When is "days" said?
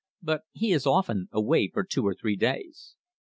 2.35-2.95